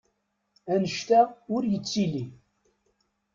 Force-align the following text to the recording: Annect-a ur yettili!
Annect-a 0.73 1.21
ur 1.55 1.63
yettili! 1.71 2.23